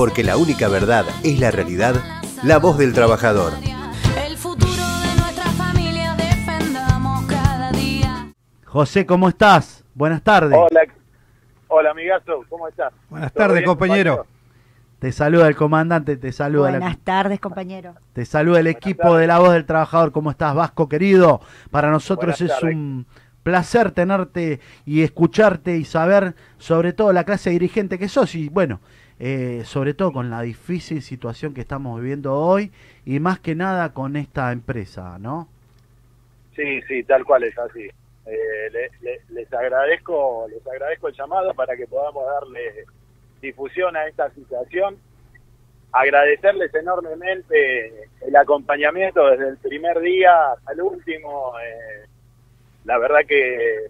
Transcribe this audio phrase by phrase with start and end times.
[0.00, 1.94] porque la única verdad es la realidad,
[2.42, 3.52] la voz del trabajador.
[4.26, 8.32] El futuro de nuestra familia defendamos cada día.
[8.64, 9.84] José, ¿cómo estás?
[9.92, 10.58] Buenas tardes.
[10.58, 10.80] Hola,
[11.68, 12.94] hola amigazo, ¿cómo estás?
[13.10, 14.26] Buenas ¿Todo tardes, bien, compañero.
[15.00, 17.94] Te saluda el comandante, te saluda, la- Buenas tardes, compañero.
[18.14, 19.20] te saluda el equipo tardes.
[19.20, 20.12] de la voz del trabajador.
[20.12, 21.42] ¿Cómo estás, Vasco querido?
[21.70, 22.74] Para nosotros Buenas es tardes.
[22.74, 23.06] un
[23.42, 28.80] placer tenerte y escucharte y saber sobre todo la clase dirigente que sos y bueno,
[29.20, 32.72] eh, sobre todo con la difícil situación que estamos viviendo hoy
[33.04, 35.46] y más que nada con esta empresa, ¿no?
[36.56, 37.88] Sí, sí, tal cual es así.
[38.26, 42.84] Eh, le- le- les agradezco, les agradezco el llamado para que podamos darle
[43.40, 44.96] difusión a esta situación.
[45.92, 50.32] Agradecerles enormemente el acompañamiento desde el primer día
[50.66, 51.52] al último.
[51.58, 52.06] eh,
[52.84, 53.88] la verdad que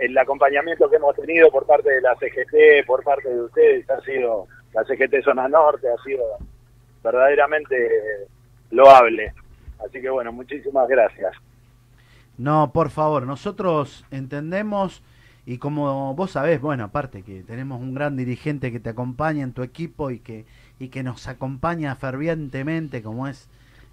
[0.00, 4.00] el acompañamiento que hemos tenido por parte de la CGT, por parte de ustedes, ha
[4.02, 6.22] sido, la CGT Zona Norte, ha sido
[7.02, 7.76] verdaderamente
[8.70, 9.32] loable.
[9.84, 11.32] Así que bueno, muchísimas gracias.
[12.38, 15.02] No, por favor, nosotros entendemos
[15.46, 19.52] y como vos sabés, bueno, aparte que tenemos un gran dirigente que te acompaña en
[19.52, 20.44] tu equipo y que
[20.80, 23.48] y que nos acompaña fervientemente, como es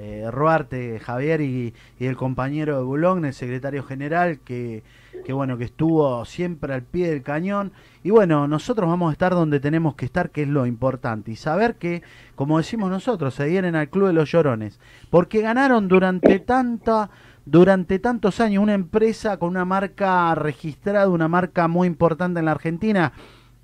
[0.00, 4.84] eh, Ruarte, Javier y, el compañero de Boulogne, el secretario general, que,
[5.28, 7.72] bueno, que estuvo siempre al pie del cañón.
[8.04, 11.32] Y bueno, nosotros vamos a estar donde tenemos que estar, que es lo importante.
[11.32, 12.02] Y saber que,
[12.36, 14.78] como decimos nosotros, se vienen al Club de los Llorones.
[15.10, 17.10] Porque ganaron durante tanta
[17.44, 22.50] durante tantos años una empresa con una marca registrada, una marca muy importante en la
[22.52, 23.12] Argentina,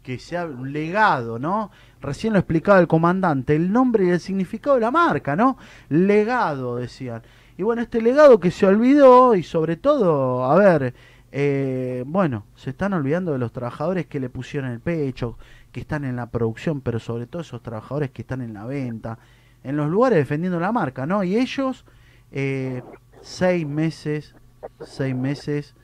[0.02, 1.70] que se ha legado, ¿no?
[2.04, 5.56] Recién lo explicaba el comandante, el nombre y el significado de la marca, ¿no?
[5.88, 7.22] Legado, decían.
[7.56, 10.92] Y bueno, este legado que se olvidó y sobre todo, a ver,
[11.32, 15.38] eh, bueno, se están olvidando de los trabajadores que le pusieron el pecho,
[15.72, 19.18] que están en la producción, pero sobre todo esos trabajadores que están en la venta,
[19.62, 21.24] en los lugares defendiendo la marca, ¿no?
[21.24, 21.86] Y ellos,
[22.32, 22.82] eh,
[23.22, 24.34] seis meses,
[24.82, 25.74] seis meses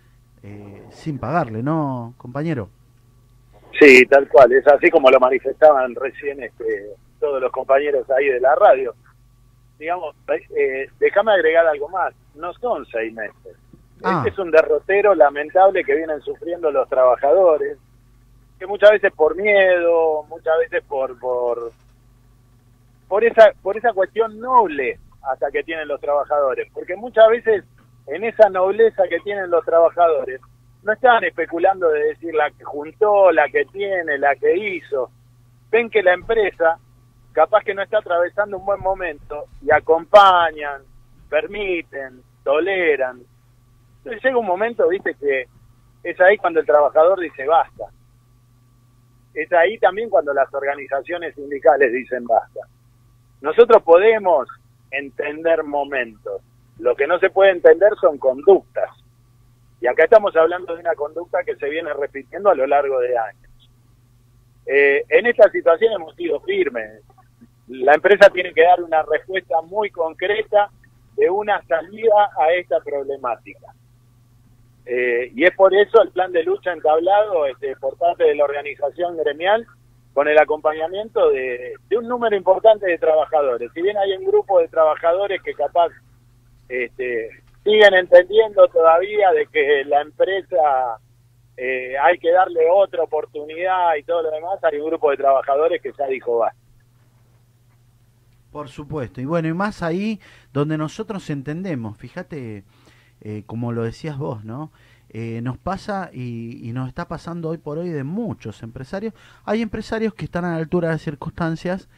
[0.42, 2.68] eh, sin pagarle, ¿no, compañero?
[3.80, 8.38] Sí, tal cual, es así como lo manifestaban recién este, todos los compañeros ahí de
[8.38, 8.94] la radio.
[9.78, 10.14] Digamos,
[10.54, 13.56] eh, déjame agregar algo más, no son seis meses.
[14.02, 14.18] Ah.
[14.18, 17.78] Este es un derrotero lamentable que vienen sufriendo los trabajadores,
[18.58, 21.72] que muchas veces por miedo, muchas veces por por
[23.08, 27.64] por esa por esa cuestión noble hasta que tienen los trabajadores, porque muchas veces
[28.08, 30.40] en esa nobleza que tienen los trabajadores
[30.82, 35.10] no están especulando de decir la que juntó, la que tiene, la que hizo.
[35.70, 36.78] Ven que la empresa
[37.32, 40.82] capaz que no está atravesando un buen momento y acompañan,
[41.28, 43.20] permiten, toleran.
[43.98, 45.46] Entonces llega un momento, viste, que
[46.02, 47.84] es ahí cuando el trabajador dice basta.
[49.34, 52.60] Es ahí también cuando las organizaciones sindicales dicen basta.
[53.42, 54.48] Nosotros podemos
[54.90, 56.42] entender momentos.
[56.78, 58.90] Lo que no se puede entender son conductas.
[59.80, 63.16] Y acá estamos hablando de una conducta que se viene repitiendo a lo largo de
[63.16, 63.70] años.
[64.66, 67.02] Eh, en esta situación hemos sido firmes.
[67.68, 70.70] La empresa tiene que dar una respuesta muy concreta
[71.16, 73.72] de una salida a esta problemática.
[74.84, 78.44] Eh, y es por eso el plan de lucha entablado este, por parte de la
[78.44, 79.66] organización gremial
[80.12, 83.70] con el acompañamiento de, de un número importante de trabajadores.
[83.72, 85.90] Si bien hay un grupo de trabajadores que capaz
[86.68, 87.30] este,
[87.64, 91.00] siguen entendiendo todavía de que la empresa
[91.56, 95.82] eh, hay que darle otra oportunidad y todo lo demás, hay un grupo de trabajadores
[95.82, 96.52] que ya dijo va.
[98.50, 100.20] Por supuesto, y bueno, y más ahí
[100.52, 102.64] donde nosotros entendemos, fíjate,
[103.20, 104.72] eh, como lo decías vos, ¿no?
[105.12, 109.12] Eh, nos pasa y, y nos está pasando hoy por hoy de muchos empresarios.
[109.44, 111.88] Hay empresarios que están a la altura de las circunstancias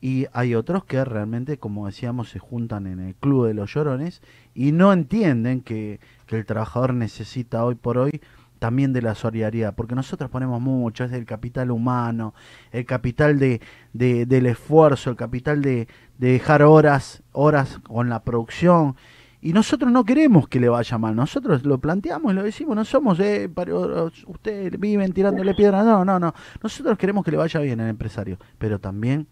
[0.00, 4.22] y hay otros que realmente, como decíamos, se juntan en el club de los llorones
[4.54, 8.20] y no entienden que, que el trabajador necesita hoy por hoy
[8.58, 12.34] también de la solidaridad, porque nosotros ponemos mucho, es del capital humano,
[12.72, 13.60] el capital de,
[13.94, 15.88] de- del esfuerzo, el capital de,
[16.18, 18.96] de dejar horas, horas con la producción,
[19.42, 23.18] y nosotros no queremos que le vaya mal, nosotros lo planteamos lo decimos, no somos,
[23.20, 27.80] eh, paro- ustedes viven tirándole piedra, no, no, no, nosotros queremos que le vaya bien
[27.80, 29.26] al empresario, pero también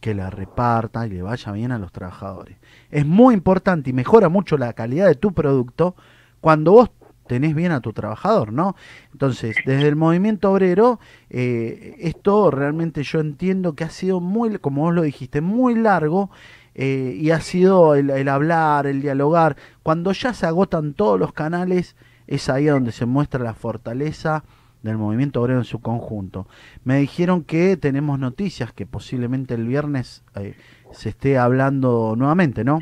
[0.00, 2.56] que la reparta y le vaya bien a los trabajadores.
[2.90, 5.94] Es muy importante y mejora mucho la calidad de tu producto
[6.40, 6.90] cuando vos
[7.26, 8.74] tenés bien a tu trabajador, ¿no?
[9.12, 10.98] Entonces, desde el movimiento obrero,
[11.28, 16.30] eh, esto realmente yo entiendo que ha sido muy, como vos lo dijiste, muy largo
[16.74, 19.56] eh, y ha sido el, el hablar, el dialogar.
[19.84, 21.94] Cuando ya se agotan todos los canales,
[22.26, 24.42] es ahí donde se muestra la fortaleza
[24.82, 26.46] del movimiento obrero en su conjunto.
[26.84, 30.54] Me dijeron que tenemos noticias que posiblemente el viernes eh,
[30.92, 32.80] se esté hablando nuevamente, ¿no?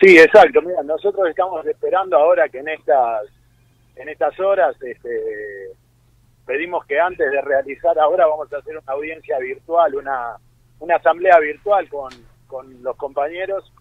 [0.00, 0.60] Sí, exacto.
[0.62, 3.22] Mira, nosotros estamos esperando ahora que en estas
[3.96, 5.70] en estas horas este,
[6.44, 10.36] pedimos que antes de realizar ahora vamos a hacer una audiencia virtual, una
[10.78, 12.12] una asamblea virtual con,
[12.46, 13.72] con los compañeros.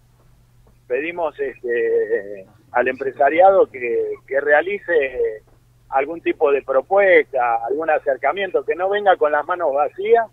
[0.88, 5.44] Pedimos este, al empresariado que, que realice
[5.90, 10.28] algún tipo de propuesta, algún acercamiento, que no venga con las manos vacías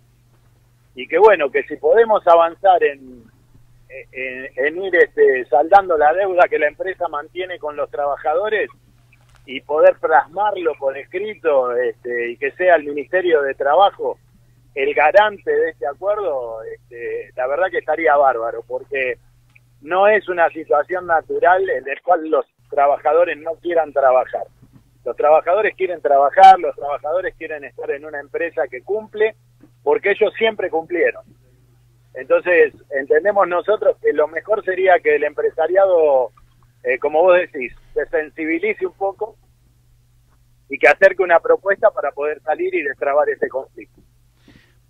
[0.95, 3.25] y que bueno, que si podemos avanzar en,
[3.89, 8.69] en, en ir este, saldando la deuda que la empresa mantiene con los trabajadores
[9.47, 14.19] y poder plasmarlo por escrito este, y que sea el Ministerio de Trabajo
[14.75, 19.19] el garante de este acuerdo, este, la verdad que estaría bárbaro, porque
[19.83, 24.45] no es una situación natural en la cual los trabajadores no quieran trabajar.
[25.05, 29.35] Los trabajadores quieren trabajar, los trabajadores quieren estar en una empresa que cumple,
[29.83, 31.25] porque ellos siempre cumplieron.
[32.15, 36.31] Entonces, entendemos nosotros que lo mejor sería que el empresariado,
[36.85, 39.37] eh, como vos decís, se sensibilice un poco
[40.69, 44.01] y que acerque una propuesta para poder salir y destrabar ese conflicto.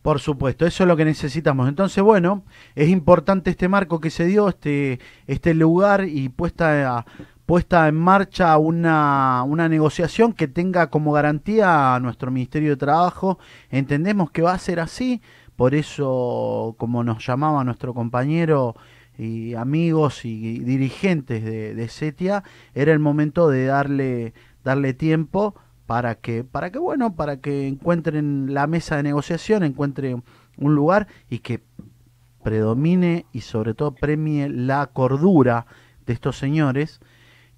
[0.03, 1.69] Por supuesto, eso es lo que necesitamos.
[1.69, 2.43] Entonces, bueno,
[2.75, 4.99] es importante este marco que se dio, este,
[5.29, 7.07] este lugar y puesta, a-
[7.53, 13.39] puesta en marcha una, una negociación que tenga como garantía a nuestro Ministerio de Trabajo.
[13.69, 15.21] Entendemos que va a ser así,
[15.55, 18.75] por eso, como nos llamaba nuestro compañero
[19.19, 22.43] y amigos y dirigentes de, de CETIA,
[22.75, 24.33] era el momento de darle,
[24.65, 25.55] darle tiempo
[25.85, 30.25] para que, para que, bueno, para que encuentren la mesa de negociación, encuentren
[30.57, 31.61] un lugar y que
[32.43, 35.67] predomine y sobre todo premie la cordura
[36.07, 37.03] de estos señores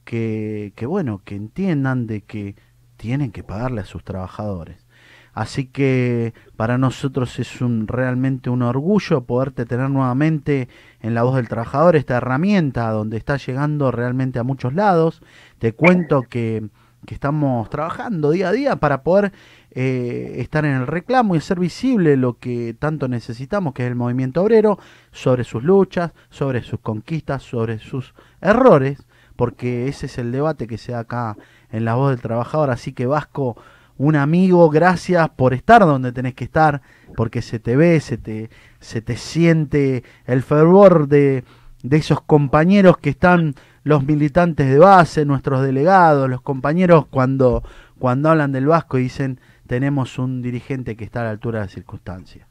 [0.05, 2.57] que, bueno, que entiendan de que
[2.97, 4.87] tienen que pagarle a sus trabajadores.
[5.33, 10.69] Así que para nosotros es un realmente un orgullo poderte tener nuevamente
[11.01, 15.23] en la voz del trabajador esta herramienta donde está llegando realmente a muchos lados.
[15.59, 16.69] Te cuento que,
[17.05, 19.33] que estamos trabajando día a día para poder
[19.73, 23.97] eh, estar en el reclamo y hacer visible lo que tanto necesitamos, que es el
[23.97, 24.79] movimiento obrero,
[25.11, 29.05] sobre sus luchas, sobre sus conquistas, sobre sus errores,
[29.37, 31.37] porque ese es el debate que se da acá
[31.71, 32.71] en la voz del trabajador.
[32.71, 33.57] Así que Vasco,
[33.97, 36.83] un amigo, gracias por estar donde tenés que estar,
[37.17, 38.51] porque se te ve, se te,
[38.81, 41.45] se te siente el fervor de,
[41.83, 43.55] de esos compañeros que están
[43.85, 47.63] los militantes de base, nuestros delegados, los compañeros cuando,
[47.99, 51.65] cuando hablan del Vasco y dicen tenemos un dirigente que está a la altura de
[51.67, 52.47] las circunstancias.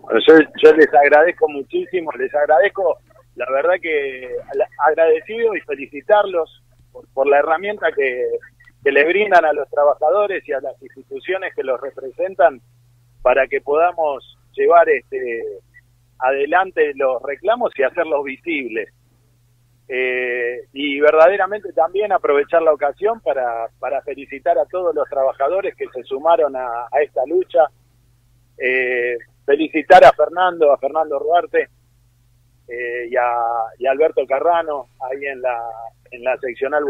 [0.00, 2.98] Bueno, yo, yo les agradezco muchísimo, les agradezco,
[3.40, 4.36] la verdad que
[4.86, 6.62] agradecido y felicitarlos
[7.14, 8.26] por, la herramienta que,
[8.84, 12.60] que le brindan a los trabajadores y a las instituciones que los representan
[13.22, 15.42] para que podamos llevar este
[16.18, 18.92] adelante los reclamos y hacerlos visibles.
[19.88, 25.88] Eh, y verdaderamente también aprovechar la ocasión para, para felicitar a todos los trabajadores que
[25.94, 27.64] se sumaron a, a esta lucha.
[28.58, 29.16] Eh,
[29.46, 31.70] felicitar a Fernando, a Fernando Ruarte
[32.70, 33.32] eh, y, a,
[33.78, 35.58] y a Alberto Carrano ahí en la,
[36.12, 36.84] en la seccional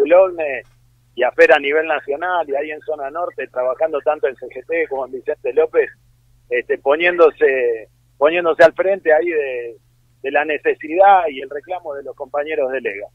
[1.15, 4.89] y a Fer a nivel nacional y ahí en zona norte trabajando tanto en CGT
[4.89, 5.91] como en Vicente López,
[6.51, 7.89] este, poniéndose,
[8.19, 9.77] poniéndose al frente ahí de,
[10.23, 13.07] de la necesidad y el reclamo de los compañeros de Lega.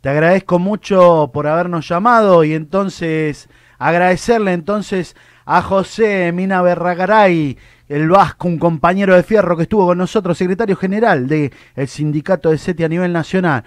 [0.00, 5.14] Te agradezco mucho por habernos llamado y entonces agradecerle entonces
[5.44, 10.76] a José Mina Berragaray, el vasco, un compañero de fierro que estuvo con nosotros, secretario
[10.76, 11.50] general del
[11.88, 13.64] sindicato de SETI a nivel nacional.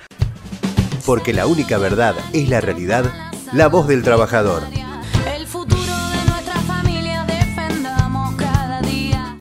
[1.05, 3.05] Porque la única verdad es la realidad,
[3.51, 4.63] la voz del trabajador.